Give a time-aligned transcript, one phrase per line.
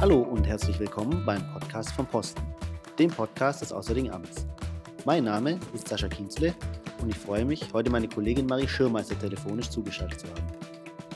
[0.00, 2.40] Hallo und herzlich willkommen beim Podcast vom Posten,
[2.98, 4.46] dem Podcast des Auswärtigen Amts.
[5.04, 6.54] Mein Name ist Sascha Kienzle
[7.02, 10.46] und ich freue mich, heute meine Kollegin Marie Schirmeister telefonisch zugeschaltet zu haben.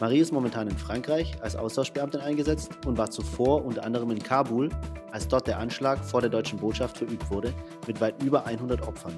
[0.01, 4.69] Marie ist momentan in Frankreich als Austauschbeamtin eingesetzt und war zuvor unter anderem in Kabul,
[5.13, 7.55] als dort der Anschlag vor der deutschen Botschaft verübt wurde,
[7.87, 9.15] mit weit über 100 Opfern.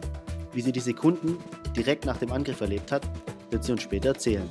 [0.53, 1.39] Wie sie die Sekunden
[1.75, 3.03] direkt nach dem Angriff erlebt hat,
[3.51, 4.49] wird sie uns später erzählen.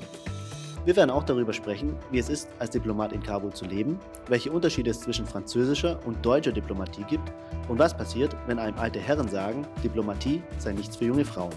[0.86, 4.52] Wir werden auch darüber sprechen, wie es ist, als Diplomat in Kabul zu leben, welche
[4.52, 7.28] Unterschiede es zwischen französischer und deutscher Diplomatie gibt
[7.68, 11.56] und was passiert, wenn einem alte Herren sagen, Diplomatie sei nichts für junge Frauen.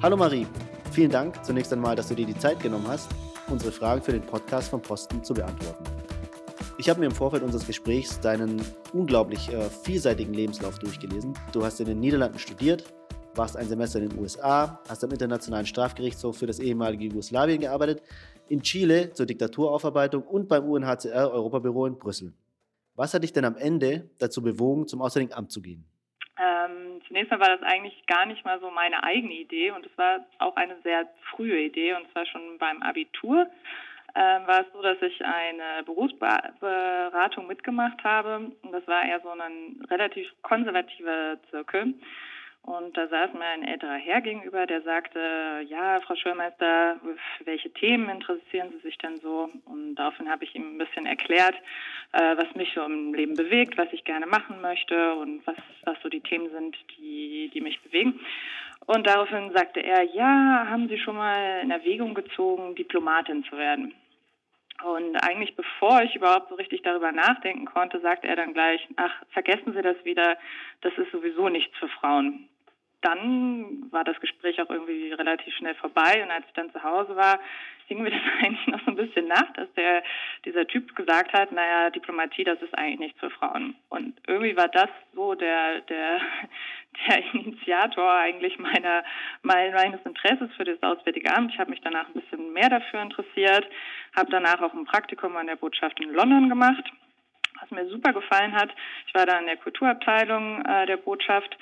[0.00, 0.46] Hallo Marie,
[0.92, 3.10] vielen Dank zunächst einmal, dass du dir die Zeit genommen hast,
[3.48, 5.82] unsere Fragen für den Podcast vom Posten zu beantworten.
[6.78, 8.62] Ich habe mir im Vorfeld unseres Gesprächs deinen
[8.92, 11.34] unglaublich äh, vielseitigen Lebenslauf durchgelesen.
[11.50, 12.84] Du hast in den Niederlanden studiert,
[13.36, 18.02] warst ein Semester in den USA, hast am Internationalen Strafgerichtshof für das ehemalige Jugoslawien gearbeitet,
[18.48, 22.32] in Chile zur Diktaturaufarbeitung und beim UNHCR Europabüro in Brüssel.
[22.94, 25.84] Was hat dich denn am Ende dazu bewogen, zum Auswärtigen Amt zu gehen?
[26.38, 29.96] Ähm, zunächst mal war das eigentlich gar nicht mal so meine eigene Idee und es
[29.98, 33.46] war auch eine sehr frühe Idee und zwar schon beim Abitur
[34.14, 39.28] ähm, war es so, dass ich eine Berufsberatung mitgemacht habe und das war eher so
[39.28, 41.94] ein relativ konservativer Zirkel.
[42.66, 46.96] Und da saß mir ein älterer Herr gegenüber, der sagte, ja, Frau Schulmeister,
[47.44, 49.48] welche Themen interessieren Sie sich denn so?
[49.66, 51.54] Und daraufhin habe ich ihm ein bisschen erklärt,
[52.10, 55.96] äh, was mich so im Leben bewegt, was ich gerne machen möchte und was, was
[56.02, 58.18] so die Themen sind, die, die mich bewegen.
[58.86, 63.94] Und daraufhin sagte er, ja, haben Sie schon mal in Erwägung gezogen, Diplomatin zu werden?
[64.82, 69.12] Und eigentlich bevor ich überhaupt so richtig darüber nachdenken konnte, sagte er dann gleich, ach,
[69.30, 70.36] vergessen Sie das wieder,
[70.80, 72.48] das ist sowieso nichts für Frauen
[73.06, 77.14] dann war das Gespräch auch irgendwie relativ schnell vorbei und als ich dann zu Hause
[77.14, 77.38] war,
[77.86, 80.02] hing mir das eigentlich noch so ein bisschen nach, dass der,
[80.44, 83.76] dieser Typ gesagt hat, naja, Diplomatie, das ist eigentlich nichts für Frauen.
[83.90, 86.20] Und irgendwie war das so der, der,
[87.08, 89.04] der Initiator eigentlich meiner,
[89.42, 91.52] meines Interesses für das Auswärtige Amt.
[91.52, 93.66] Ich habe mich danach ein bisschen mehr dafür interessiert,
[94.16, 96.84] habe danach auch ein Praktikum an der Botschaft in London gemacht
[97.58, 98.68] was mir super gefallen hat.
[99.06, 101.56] Ich war da in der Kulturabteilung äh, der Botschaft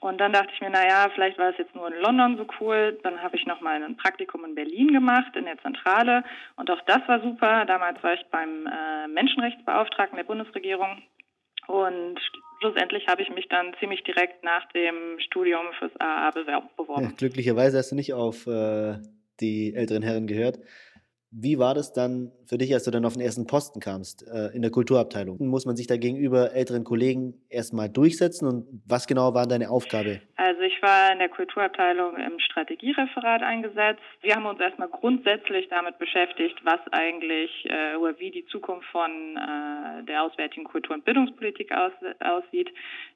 [0.00, 2.98] und dann dachte ich mir, naja, vielleicht war es jetzt nur in London so cool.
[3.02, 6.24] Dann habe ich nochmal ein Praktikum in Berlin gemacht, in der Zentrale.
[6.56, 7.66] Und auch das war super.
[7.66, 11.02] Damals war ich beim äh, Menschenrechtsbeauftragten der Bundesregierung.
[11.66, 12.18] Und
[12.60, 17.04] schlussendlich habe ich mich dann ziemlich direkt nach dem Studium fürs AA beworben.
[17.04, 18.94] Ja, glücklicherweise hast du nicht auf äh,
[19.40, 20.60] die älteren Herren gehört.
[21.32, 24.48] Wie war das dann für dich, als du dann auf den ersten Posten kamst äh,
[24.54, 25.36] in der Kulturabteilung?
[25.38, 30.20] Muss man sich da gegenüber älteren Kollegen erstmal durchsetzen und was genau war deine Aufgabe?
[30.34, 34.02] Also ich war in der Kulturabteilung im Strategiereferat eingesetzt.
[34.22, 39.36] Wir haben uns erstmal grundsätzlich damit beschäftigt, was eigentlich äh, oder wie die Zukunft von
[39.36, 42.70] äh, der auswärtigen Kultur- und Bildungspolitik aus, aussieht.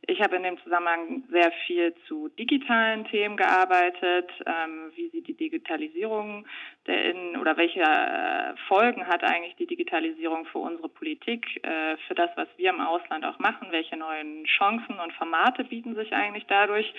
[0.06, 5.36] Ich habe in dem Zusammenhang sehr viel zu digitalen Themen gearbeitet, ähm, wie sie die
[5.36, 6.46] Digitalisierung
[6.86, 12.14] der in oder welche äh, Folgen hat eigentlich die Digitalisierung für unsere Politik, äh, für
[12.14, 16.46] das, was wir im Ausland auch machen, welche neuen Chancen und Formate bieten sich eigentlich
[16.46, 16.92] dadurch.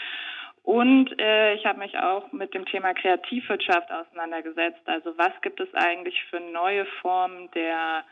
[0.64, 4.82] Und äh, ich habe mich auch mit dem Thema Kreativwirtschaft auseinandergesetzt.
[4.86, 8.04] Also was gibt es eigentlich für neue Formen der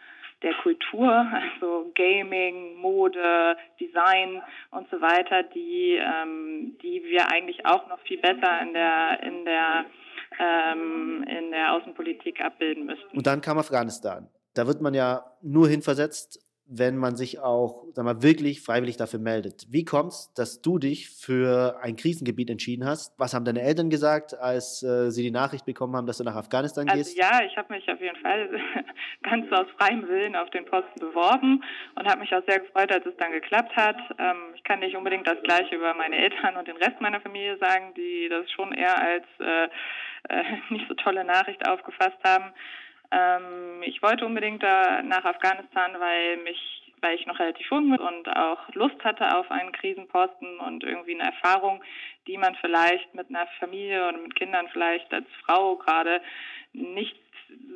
[0.43, 7.87] der Kultur, also Gaming, Mode, Design und so weiter, die, ähm, die wir eigentlich auch
[7.87, 9.85] noch viel besser in der, in der
[10.39, 13.17] ähm, in der Außenpolitik abbilden müssten.
[13.17, 14.29] Und dann kam Afghanistan.
[14.53, 19.19] Da wird man ja nur hinversetzt, wenn man sich auch sag mal, wirklich freiwillig dafür
[19.19, 19.65] meldet.
[19.69, 23.17] Wie kommt es, dass du dich für ein Krisengebiet entschieden hast?
[23.19, 26.35] Was haben deine Eltern gesagt, als äh, sie die Nachricht bekommen haben, dass du nach
[26.35, 27.17] Afghanistan also, gehst?
[27.17, 28.49] Ja, ich habe mich auf jeden Fall
[29.23, 31.63] ganz aus freiem Willen auf den Posten beworben
[31.95, 33.97] und habe mich auch sehr gefreut, als es dann geklappt hat.
[34.17, 37.57] Ähm, ich kann nicht unbedingt das Gleiche über meine Eltern und den Rest meiner Familie
[37.57, 39.67] sagen, die das schon eher als äh,
[40.29, 42.53] äh, nicht so tolle Nachricht aufgefasst haben.
[43.13, 47.99] Ähm, ich wollte unbedingt da nach Afghanistan, weil mich weil ich noch relativ jung bin
[47.99, 51.83] und auch Lust hatte auf einen Krisenposten und irgendwie eine Erfahrung,
[52.27, 56.21] die man vielleicht mit einer Familie und mit Kindern vielleicht als Frau gerade
[56.71, 57.17] nicht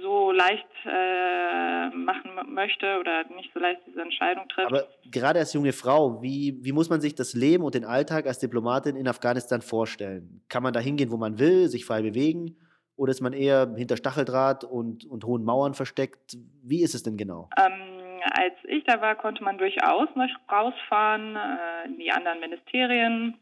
[0.02, 4.68] so leicht äh, machen möchte oder nicht so leicht diese Entscheidung trifft.
[4.68, 8.26] Aber gerade als junge Frau, wie, wie muss man sich das Leben und den Alltag
[8.26, 10.42] als Diplomatin in Afghanistan vorstellen?
[10.50, 12.56] Kann man da hingehen, wo man will, sich frei bewegen?
[12.98, 16.36] Oder ist man eher hinter Stacheldraht und, und hohen Mauern versteckt?
[16.64, 17.50] Wie ist es denn genau?
[17.58, 23.36] Ähm, als ich da war, konnte man durchaus noch rausfahren äh, in die anderen Ministerien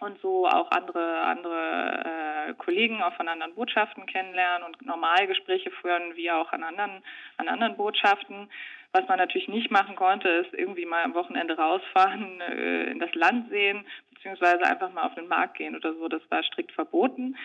[0.00, 6.14] und so auch andere andere äh, Kollegen auch von anderen Botschaften kennenlernen und Normalgespräche führen
[6.16, 7.02] wie auch an anderen
[7.36, 8.50] an anderen Botschaften.
[8.92, 13.14] Was man natürlich nicht machen konnte, ist irgendwie mal am Wochenende rausfahren, äh, in das
[13.14, 13.84] Land sehen,
[14.20, 16.08] beziehungsweise einfach mal auf den Markt gehen oder so.
[16.08, 17.36] Das war strikt verboten.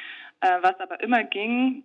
[0.42, 1.84] Äh, was aber immer ging,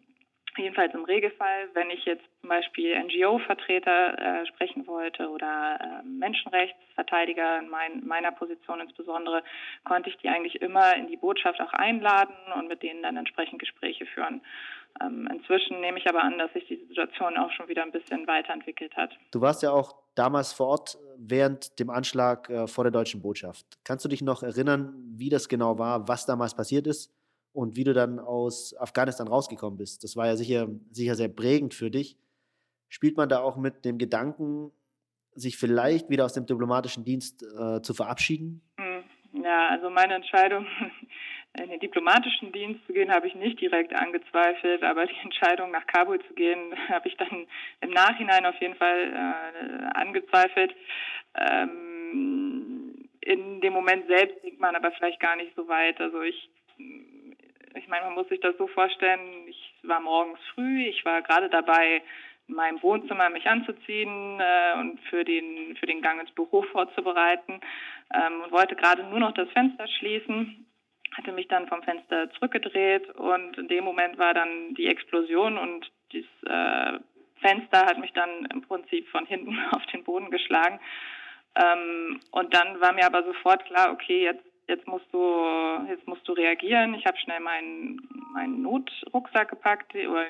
[0.56, 7.60] jedenfalls im Regelfall, wenn ich jetzt zum Beispiel NGO-Vertreter äh, sprechen wollte oder äh, Menschenrechtsverteidiger
[7.60, 9.44] in mein, meiner Position insbesondere,
[9.84, 13.60] konnte ich die eigentlich immer in die Botschaft auch einladen und mit denen dann entsprechend
[13.60, 14.40] Gespräche führen.
[15.00, 18.26] Ähm, inzwischen nehme ich aber an, dass sich die Situation auch schon wieder ein bisschen
[18.26, 19.16] weiterentwickelt hat.
[19.30, 23.66] Du warst ja auch damals vor Ort während dem Anschlag äh, vor der deutschen Botschaft.
[23.84, 27.12] Kannst du dich noch erinnern, wie das genau war, was damals passiert ist?
[27.52, 30.04] und wie du dann aus Afghanistan rausgekommen bist.
[30.04, 32.16] Das war ja sicher, sicher sehr prägend für dich.
[32.88, 34.72] Spielt man da auch mit dem Gedanken,
[35.34, 38.62] sich vielleicht wieder aus dem diplomatischen Dienst äh, zu verabschieden?
[38.78, 40.66] Hm, ja, also meine Entscheidung,
[41.58, 45.86] in den diplomatischen Dienst zu gehen, habe ich nicht direkt angezweifelt, aber die Entscheidung, nach
[45.86, 47.46] Kabul zu gehen, habe ich dann
[47.80, 50.74] im Nachhinein auf jeden Fall äh, angezweifelt.
[51.34, 56.00] Ähm, in dem Moment selbst denkt man aber vielleicht gar nicht so weit.
[56.00, 56.48] Also ich
[57.74, 61.48] ich meine, man muss sich das so vorstellen, ich war morgens früh, ich war gerade
[61.48, 62.02] dabei,
[62.48, 67.60] in meinem Wohnzimmer mich anzuziehen äh, und für den, für den Gang ins Büro vorzubereiten
[68.12, 70.66] ähm, und wollte gerade nur noch das Fenster schließen,
[71.20, 75.90] hatte mich dann vom Fenster zurückgedreht und in dem Moment war dann die Explosion und
[76.12, 76.98] dieses äh,
[77.40, 80.80] Fenster hat mich dann im Prinzip von hinten auf den Boden geschlagen.
[81.56, 85.18] Ähm, und dann war mir aber sofort klar, okay, jetzt jetzt musst du,
[85.88, 86.94] jetzt musst du reagieren.
[86.94, 90.26] Ich habe schnell meinen, meinen Notrucksack gepackt oder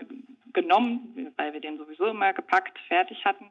[0.52, 3.44] genommen, weil wir den sowieso immer gepackt, fertig hatten,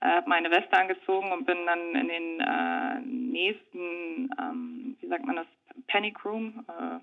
[0.00, 5.24] äh, habe meine Weste angezogen und bin dann in den äh, nächsten, ähm, wie sagt
[5.24, 5.46] man das,
[5.88, 6.98] Panic Room, äh,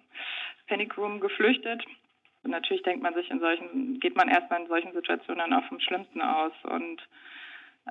[0.67, 1.83] Panic Room geflüchtet.
[2.43, 5.79] Und natürlich denkt man sich in solchen, geht man erstmal in solchen Situationen auch vom
[5.79, 7.01] Schlimmsten aus und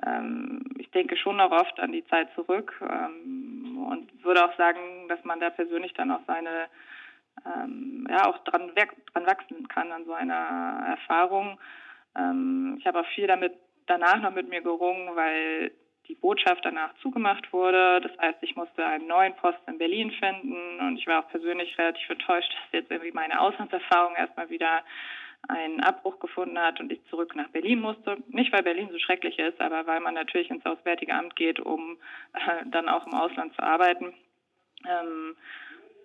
[0.05, 5.07] ähm, ich denke schon noch oft an die Zeit zurück ähm, und würde auch sagen,
[5.07, 6.67] dass man da persönlich dann auch seine,
[7.45, 11.59] ähm, ja, auch dran, dran wachsen kann an so einer Erfahrung.
[12.17, 13.53] Ähm, ich habe auch viel damit
[13.85, 15.71] danach noch mit mir gerungen, weil
[16.07, 18.01] die Botschaft danach zugemacht wurde.
[18.01, 21.77] Das heißt, ich musste einen neuen Posten in Berlin finden und ich war auch persönlich
[21.77, 24.83] relativ enttäuscht, dass jetzt irgendwie meine Auslandserfahrung erstmal wieder
[25.47, 28.17] einen Abbruch gefunden hat und ich zurück nach Berlin musste.
[28.27, 31.97] Nicht, weil Berlin so schrecklich ist, aber weil man natürlich ins Auswärtige Amt geht, um
[32.33, 34.13] äh, dann auch im Ausland zu arbeiten.
[34.87, 35.35] Ähm,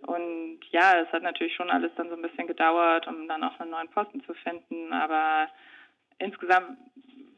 [0.07, 3.59] und ja, es hat natürlich schon alles dann so ein bisschen gedauert, um dann auch
[3.59, 4.93] einen neuen Posten zu finden.
[4.93, 5.49] Aber
[6.19, 6.79] insgesamt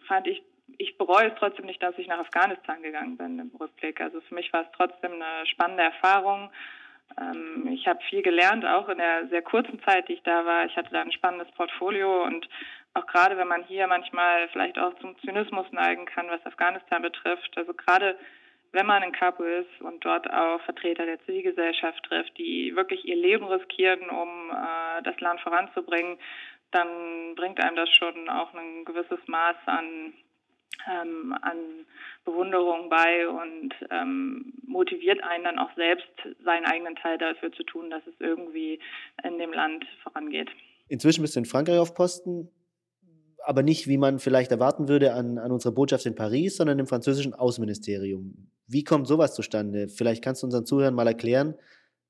[0.06, 0.42] fand ich,
[0.80, 4.00] ich bereue es trotzdem nicht, dass ich nach Afghanistan gegangen bin im Rückblick.
[4.00, 6.50] Also für mich war es trotzdem eine spannende Erfahrung.
[7.20, 10.64] Ähm, ich habe viel gelernt, auch in der sehr kurzen Zeit, die ich da war.
[10.64, 12.48] Ich hatte da ein spannendes Portfolio und
[12.94, 17.52] auch gerade wenn man hier manchmal vielleicht auch zum Zynismus neigen kann, was Afghanistan betrifft.
[17.56, 18.16] Also gerade
[18.72, 23.16] wenn man in Kabul ist und dort auch Vertreter der Zivilgesellschaft trifft, die wirklich ihr
[23.16, 26.16] Leben riskieren, um äh, das Land voranzubringen,
[26.70, 30.14] dann bringt einem das schon auch ein gewisses Maß an
[30.88, 31.86] ähm, an
[32.24, 36.08] Bewunderung bei und ähm, motiviert einen dann auch selbst,
[36.44, 38.78] seinen eigenen Teil dafür zu tun, dass es irgendwie
[39.24, 40.48] in dem Land vorangeht.
[40.88, 42.50] Inzwischen bist du in Frankreich auf Posten,
[43.44, 46.86] aber nicht, wie man vielleicht erwarten würde, an, an unserer Botschaft in Paris, sondern im
[46.86, 48.50] französischen Außenministerium.
[48.66, 49.88] Wie kommt sowas zustande?
[49.88, 51.54] Vielleicht kannst du unseren Zuhörern mal erklären,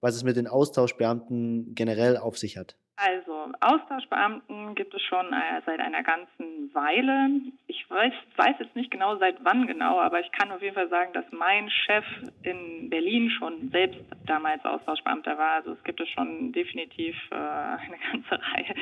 [0.00, 2.76] was es mit den Austauschbeamten generell auf sich hat.
[3.02, 7.30] Also Austauschbeamten gibt es schon äh, seit einer ganzen Weile.
[7.66, 10.90] Ich weiß, weiß jetzt nicht genau seit wann genau, aber ich kann auf jeden Fall
[10.90, 12.04] sagen, dass mein Chef
[12.42, 15.52] in Berlin schon selbst damals Austauschbeamter war.
[15.52, 18.74] Also es gibt es schon definitiv äh, eine ganze Reihe,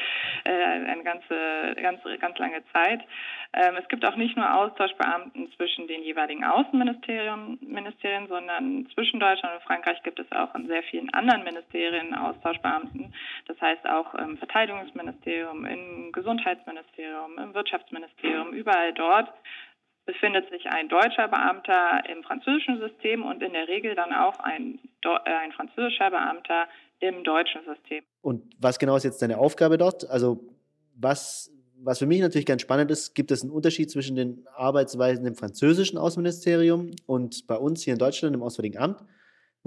[0.43, 3.03] äh, eine ganze, ganz, ganz lange Zeit.
[3.53, 9.55] Ähm, es gibt auch nicht nur Austauschbeamten zwischen den jeweiligen Außenministerien, Ministerien, sondern zwischen Deutschland
[9.55, 13.15] und Frankreich gibt es auch in sehr vielen anderen Ministerien Austauschbeamten.
[13.49, 19.33] Das heißt auch im Verteidigungsministerium, im Gesundheitsministerium, im Wirtschaftsministerium, überall dort
[20.05, 24.78] befindet sich ein deutscher Beamter im französischen System und in der Regel dann auch ein,
[25.02, 26.67] äh, ein französischer Beamter
[27.00, 28.05] im deutschen System.
[28.23, 30.09] Und was genau ist jetzt deine Aufgabe dort?
[30.09, 30.40] Also
[30.95, 35.26] was, was für mich natürlich ganz spannend ist, gibt es einen Unterschied zwischen den Arbeitsweisen
[35.26, 39.05] im französischen Außenministerium und bei uns hier in Deutschland im Auswärtigen Amt?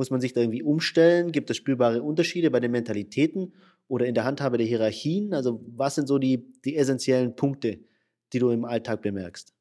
[0.02, 1.32] Muss man sich da irgendwie umstellen?
[1.32, 3.54] Gibt es spürbare Unterschiede bei den Mentalitäten
[3.88, 5.32] oder in der Handhabe der Hierarchien?
[5.36, 7.78] Also was sind so die, die essentiellen Punkte,
[8.34, 9.54] die du im Alltag bemerkst?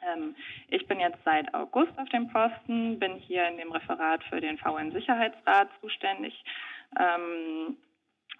[0.00, 0.36] Ähm,
[0.68, 4.58] ich bin jetzt seit August auf dem Posten, bin hier in dem Referat für den
[4.58, 6.34] VN-Sicherheitsrat zuständig.
[6.96, 7.76] Ähm,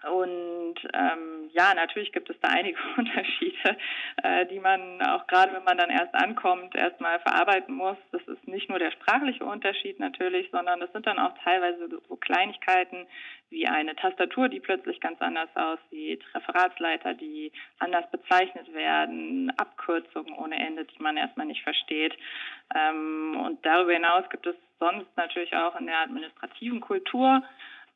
[0.09, 3.77] Und ähm, ja, natürlich gibt es da einige Unterschiede,
[4.23, 7.97] äh, die man auch gerade, wenn man dann erst ankommt, erstmal verarbeiten muss.
[8.11, 12.15] Das ist nicht nur der sprachliche Unterschied natürlich, sondern das sind dann auch teilweise so
[12.15, 13.05] Kleinigkeiten
[13.51, 20.57] wie eine Tastatur, die plötzlich ganz anders aussieht, Referatsleiter, die anders bezeichnet werden, Abkürzungen ohne
[20.57, 22.17] Ende, die man erstmal nicht versteht.
[22.73, 27.43] Ähm, und darüber hinaus gibt es sonst natürlich auch in der administrativen Kultur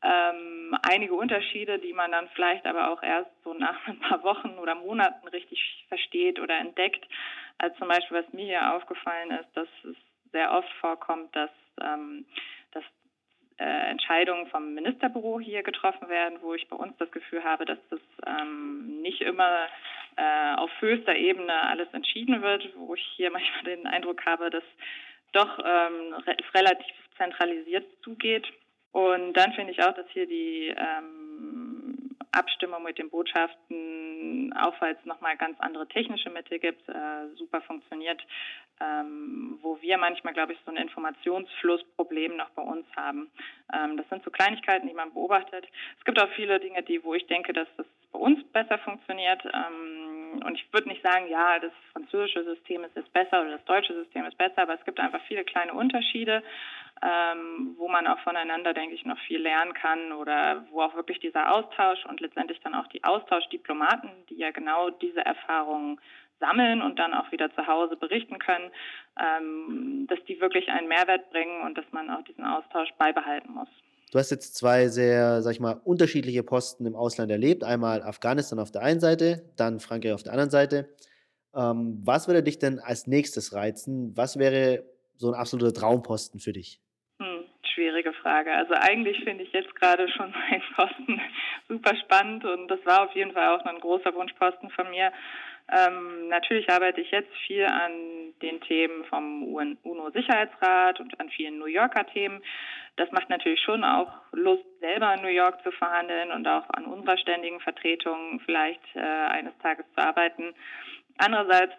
[0.01, 4.57] ähm, einige Unterschiede, die man dann vielleicht aber auch erst so nach ein paar Wochen
[4.59, 7.05] oder Monaten richtig versteht oder entdeckt.
[7.57, 9.95] Also zum Beispiel, was mir hier aufgefallen ist, dass es
[10.31, 11.49] sehr oft vorkommt, dass,
[11.81, 12.25] ähm,
[12.71, 12.83] dass
[13.57, 17.79] äh, Entscheidungen vom Ministerbüro hier getroffen werden, wo ich bei uns das Gefühl habe, dass
[17.89, 19.67] das ähm, nicht immer
[20.17, 24.63] äh, auf höchster Ebene alles entschieden wird, wo ich hier manchmal den Eindruck habe, dass
[25.31, 28.45] doch ähm, re relativ zentralisiert zugeht.
[28.95, 34.93] Und dann finde ich auch, dass hier die ähm, Abstimmung mit den Botschaften, auch weil
[34.93, 38.25] es nochmal ganz andere technische Mittel gibt, äh, super funktioniert,
[38.79, 43.29] ähm, wo wir manchmal, glaube ich, so ein Informationsflussproblem noch bei uns haben.
[43.73, 45.67] Ähm, das sind so Kleinigkeiten, die man beobachtet.
[45.99, 49.43] Es gibt auch viele Dinge, die, wo ich denke, dass das bei uns besser funktioniert.
[49.43, 53.65] Ähm, und ich würde nicht sagen, ja, das französische System ist jetzt besser oder das
[53.65, 56.43] deutsche System ist besser, aber es gibt einfach viele kleine Unterschiede
[57.01, 61.19] ähm, wo man auch voneinander, denke ich, noch viel lernen kann oder wo auch wirklich
[61.19, 65.99] dieser Austausch und letztendlich dann auch die Austauschdiplomaten, die ja genau diese Erfahrungen
[66.39, 68.71] sammeln und dann auch wieder zu Hause berichten können,
[69.19, 73.69] ähm, dass die wirklich einen Mehrwert bringen und dass man auch diesen Austausch beibehalten muss.
[74.11, 77.63] Du hast jetzt zwei sehr, sag ich mal, unterschiedliche Posten im Ausland erlebt.
[77.63, 80.89] Einmal Afghanistan auf der einen Seite, dann Frankreich auf der anderen Seite.
[81.53, 84.15] Ähm, was würde dich denn als nächstes reizen?
[84.15, 84.83] Was wäre
[85.17, 86.81] so ein absoluter Traumposten für dich?
[87.75, 88.51] Schwierige Frage.
[88.51, 91.21] Also eigentlich finde ich jetzt gerade schon meinen Posten
[91.67, 95.11] super spannend und das war auf jeden Fall auch ein großer Wunschposten von mir.
[95.71, 97.91] Ähm, natürlich arbeite ich jetzt viel an
[98.41, 99.43] den Themen vom
[99.83, 102.41] UNO-Sicherheitsrat und an vielen New Yorker Themen.
[102.97, 106.85] Das macht natürlich schon auch Lust, selber in New York zu verhandeln und auch an
[106.85, 110.53] unserer ständigen Vertretung vielleicht äh, eines Tages zu arbeiten.
[111.17, 111.73] Andererseits,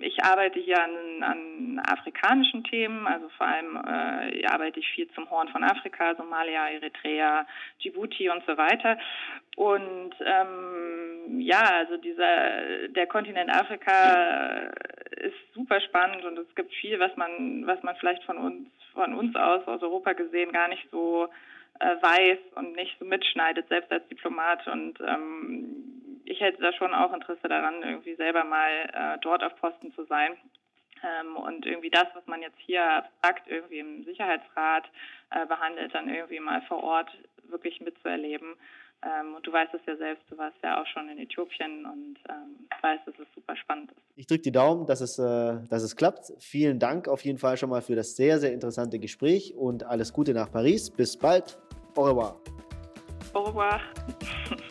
[0.00, 5.30] ich arbeite hier an, an afrikanischen Themen, also vor allem äh, arbeite ich viel zum
[5.30, 7.46] Horn von Afrika, Somalia, Eritrea,
[7.80, 8.98] Djibouti und so weiter.
[9.56, 14.72] Und ähm, ja, also dieser der Kontinent Afrika
[15.16, 19.14] ist super spannend und es gibt viel, was man was man vielleicht von uns von
[19.14, 21.28] uns aus aus Europa gesehen gar nicht so
[21.78, 25.83] äh, weiß und nicht so mitschneidet, selbst als Diplomat und ähm,
[26.24, 30.04] ich hätte da schon auch Interesse daran, irgendwie selber mal äh, dort auf Posten zu
[30.04, 30.32] sein.
[31.02, 34.84] Ähm, und irgendwie das, was man jetzt hier abstrakt irgendwie im Sicherheitsrat
[35.30, 37.10] äh, behandelt, dann irgendwie mal vor Ort
[37.48, 38.54] wirklich mitzuerleben.
[39.02, 42.16] Ähm, und du weißt es ja selbst, du warst ja auch schon in Äthiopien und
[42.30, 44.00] ähm, weißt, dass es super spannend ist.
[44.16, 46.32] Ich drücke die Daumen, dass es, äh, dass es klappt.
[46.38, 50.12] Vielen Dank auf jeden Fall schon mal für das sehr, sehr interessante Gespräch und alles
[50.12, 50.90] Gute nach Paris.
[50.90, 51.58] Bis bald.
[51.96, 52.40] Au revoir.
[53.34, 53.80] Au revoir.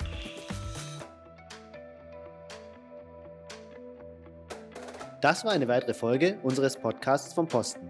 [5.23, 7.87] Das war eine weitere Folge unseres Podcasts vom Posten.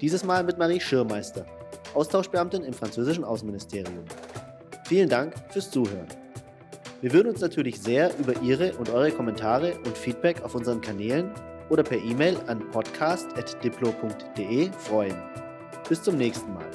[0.00, 1.46] Dieses Mal mit Marie Schirmeister,
[1.94, 4.04] Austauschbeamtin im französischen Außenministerium.
[4.84, 6.08] Vielen Dank fürs Zuhören.
[7.00, 11.30] Wir würden uns natürlich sehr über Ihre und eure Kommentare und Feedback auf unseren Kanälen
[11.70, 15.22] oder per E-Mail an podcast.diplo.de freuen.
[15.88, 16.66] Bis zum nächsten Mal.